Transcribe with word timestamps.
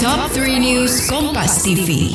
Top 0.00 0.32
3 0.32 0.56
News 0.56 1.12
Kompas 1.12 1.60
TV. 1.60 2.08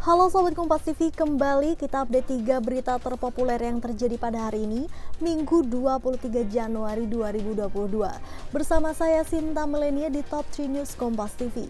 Halo 0.00 0.32
Sobat 0.32 0.56
Kompas 0.56 0.88
TV, 0.88 1.12
kembali 1.12 1.76
kita 1.76 2.08
update 2.08 2.40
3 2.40 2.64
berita 2.64 2.96
terpopuler 2.96 3.60
yang 3.60 3.84
terjadi 3.84 4.16
pada 4.16 4.48
hari 4.48 4.64
ini, 4.64 4.88
Minggu 5.20 5.68
23 5.68 6.48
Januari 6.48 7.04
2022. 7.04 8.08
Bersama 8.56 8.96
saya 8.96 9.20
Sinta 9.20 9.68
Melenia 9.68 10.08
di 10.08 10.24
Top 10.24 10.48
3 10.48 10.80
News 10.80 10.96
Kompas 10.96 11.36
TV. 11.36 11.68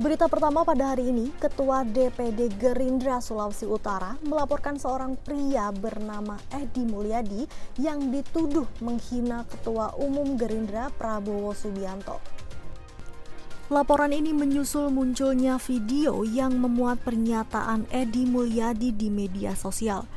Berita 0.00 0.32
pertama 0.32 0.64
pada 0.64 0.96
hari 0.96 1.12
ini, 1.12 1.28
Ketua 1.36 1.84
DPD 1.84 2.56
Gerindra 2.56 3.20
Sulawesi 3.20 3.68
Utara 3.68 4.16
melaporkan 4.24 4.80
seorang 4.80 5.12
pria 5.20 5.68
bernama 5.76 6.40
Edi 6.56 6.88
Mulyadi 6.88 7.44
yang 7.76 8.08
dituduh 8.08 8.64
menghina 8.80 9.44
Ketua 9.44 9.92
Umum 10.00 10.40
Gerindra 10.40 10.88
Prabowo 10.88 11.52
Subianto. 11.52 12.16
Laporan 13.68 14.16
ini 14.16 14.32
menyusul 14.32 14.88
munculnya 14.88 15.60
video 15.60 16.24
yang 16.24 16.56
memuat 16.56 17.04
pernyataan 17.04 17.84
Edi 17.92 18.24
Mulyadi 18.24 18.96
di 18.96 19.12
media 19.12 19.52
sosial. 19.52 20.08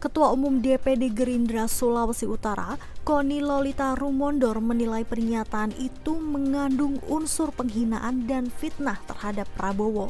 Ketua 0.00 0.32
Umum 0.32 0.64
DPD 0.64 1.12
Gerindra 1.12 1.68
Sulawesi 1.68 2.24
Utara, 2.24 2.80
Koni 3.04 3.44
Lolita 3.44 3.92
Rumondor 3.92 4.56
menilai 4.64 5.04
pernyataan 5.04 5.76
itu 5.76 6.16
mengandung 6.16 6.96
unsur 7.04 7.52
penghinaan 7.52 8.24
dan 8.24 8.48
fitnah 8.48 8.96
terhadap 9.04 9.44
Prabowo. 9.60 10.08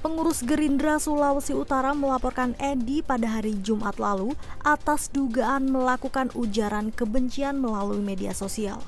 Pengurus 0.00 0.40
Gerindra 0.40 0.96
Sulawesi 0.96 1.52
Utara 1.52 1.92
melaporkan 1.92 2.56
Edi 2.56 3.04
pada 3.04 3.36
hari 3.36 3.60
Jumat 3.60 4.00
lalu 4.00 4.32
atas 4.64 5.12
dugaan 5.12 5.68
melakukan 5.68 6.32
ujaran 6.32 6.96
kebencian 6.96 7.60
melalui 7.60 8.00
media 8.00 8.32
sosial. 8.32 8.80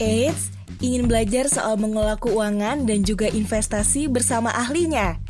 Eits, 0.00 0.48
ingin 0.80 1.12
belajar 1.12 1.52
soal 1.52 1.76
mengelola 1.76 2.16
keuangan 2.16 2.88
dan 2.88 3.04
juga 3.04 3.28
investasi 3.28 4.08
bersama 4.08 4.48
ahlinya? 4.48 5.23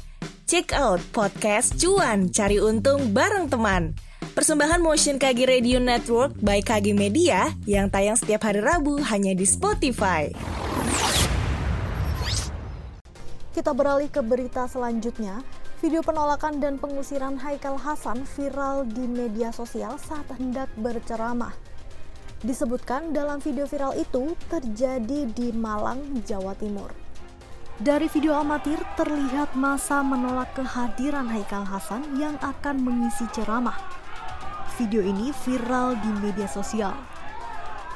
Check 0.45 0.77
out 0.77 1.01
podcast 1.17 1.81
Cuan 1.81 2.29
Cari 2.29 2.61
Untung 2.61 3.17
bareng 3.17 3.49
teman. 3.49 3.97
Persembahan 4.37 4.77
Motion 4.77 5.17
KG 5.17 5.49
Radio 5.49 5.81
Network 5.81 6.37
by 6.37 6.61
KG 6.61 6.93
Media 6.93 7.49
yang 7.65 7.89
tayang 7.89 8.13
setiap 8.13 8.45
hari 8.45 8.61
Rabu 8.61 9.01
hanya 9.09 9.33
di 9.33 9.49
Spotify. 9.49 10.29
Kita 13.57 13.73
beralih 13.73 14.13
ke 14.13 14.21
berita 14.21 14.69
selanjutnya. 14.69 15.41
Video 15.81 16.05
penolakan 16.05 16.61
dan 16.61 16.77
pengusiran 16.77 17.41
Haikal 17.41 17.81
Hasan 17.81 18.29
viral 18.37 18.85
di 18.85 19.09
media 19.09 19.49
sosial 19.49 19.97
saat 19.97 20.29
hendak 20.37 20.69
berceramah. 20.77 21.57
Disebutkan 22.45 23.17
dalam 23.17 23.41
video 23.41 23.65
viral 23.65 23.97
itu 23.97 24.37
terjadi 24.53 25.25
di 25.25 25.57
Malang, 25.57 26.21
Jawa 26.21 26.53
Timur. 26.61 27.04
Dari 27.75 28.07
video 28.07 28.39
amatir 28.39 28.79
terlihat 28.95 29.59
masa 29.59 29.99
menolak 29.99 30.55
kehadiran 30.55 31.27
Haikal 31.27 31.67
Hasan 31.67 32.07
yang 32.15 32.39
akan 32.39 32.79
mengisi 32.79 33.27
ceramah. 33.35 33.75
Video 34.79 35.03
ini 35.03 35.35
viral 35.43 35.99
di 35.99 36.07
media 36.23 36.47
sosial. 36.47 36.95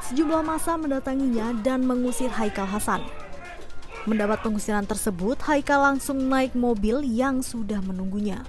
Sejumlah 0.02 0.42
masa 0.42 0.74
mendatanginya 0.74 1.54
dan 1.62 1.86
mengusir 1.86 2.26
Haikal 2.26 2.66
Hasan. 2.66 3.06
Mendapat 4.02 4.42
pengusiran 4.42 4.82
tersebut, 4.82 5.38
Haikal 5.46 5.94
langsung 5.94 6.26
naik 6.26 6.58
mobil 6.58 7.06
yang 7.06 7.38
sudah 7.46 7.78
menunggunya. 7.78 8.42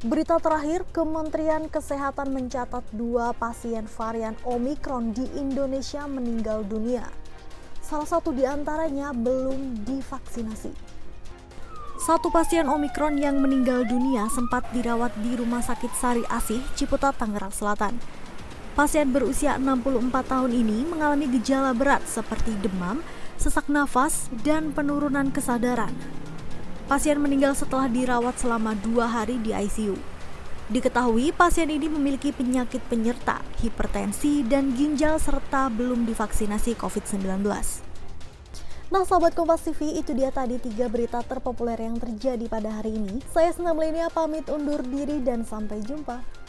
Berita 0.00 0.40
terakhir, 0.40 0.88
Kementerian 0.96 1.68
Kesehatan 1.68 2.32
mencatat 2.32 2.88
dua 2.96 3.36
pasien 3.36 3.84
varian 3.84 4.32
Omikron 4.48 5.12
di 5.12 5.28
Indonesia 5.36 6.08
meninggal 6.08 6.64
dunia. 6.64 7.04
Salah 7.84 8.08
satu 8.08 8.32
di 8.32 8.48
antaranya 8.48 9.12
belum 9.12 9.84
divaksinasi. 9.84 10.72
Satu 12.00 12.32
pasien 12.32 12.64
Omikron 12.64 13.20
yang 13.20 13.44
meninggal 13.44 13.84
dunia 13.84 14.24
sempat 14.32 14.64
dirawat 14.72 15.12
di 15.20 15.36
Rumah 15.36 15.60
Sakit 15.60 15.92
Sari 15.92 16.24
Asih, 16.32 16.64
Ciputat, 16.72 17.20
Tangerang 17.20 17.52
Selatan. 17.52 18.00
Pasien 18.72 19.12
berusia 19.12 19.60
64 19.60 20.16
tahun 20.16 20.52
ini 20.56 20.88
mengalami 20.88 21.28
gejala 21.36 21.76
berat 21.76 22.00
seperti 22.08 22.56
demam, 22.56 23.04
sesak 23.36 23.68
nafas, 23.68 24.32
dan 24.40 24.72
penurunan 24.72 25.28
kesadaran. 25.28 25.92
Pasien 26.88 27.20
meninggal 27.20 27.52
setelah 27.52 27.84
dirawat 27.92 28.40
selama 28.40 28.72
dua 28.80 29.12
hari 29.12 29.36
di 29.44 29.52
ICU. 29.52 30.13
Diketahui 30.64 31.36
pasien 31.36 31.68
ini 31.68 31.92
memiliki 31.92 32.32
penyakit 32.32 32.80
penyerta, 32.88 33.44
hipertensi, 33.60 34.40
dan 34.48 34.72
ginjal 34.72 35.20
serta 35.20 35.68
belum 35.68 36.08
divaksinasi 36.08 36.72
COVID-19. 36.80 37.44
Nah, 38.88 39.04
sahabat 39.04 39.36
Kompas 39.36 39.60
TV, 39.60 40.00
itu 40.00 40.16
dia 40.16 40.32
tadi 40.32 40.56
tiga 40.56 40.88
berita 40.88 41.20
terpopuler 41.20 41.76
yang 41.76 42.00
terjadi 42.00 42.48
pada 42.48 42.80
hari 42.80 42.96
ini. 42.96 43.20
Saya 43.28 43.52
Senam 43.52 43.76
Lenia 43.76 44.08
pamit 44.08 44.48
undur 44.48 44.80
diri 44.88 45.20
dan 45.20 45.44
sampai 45.44 45.84
jumpa. 45.84 46.43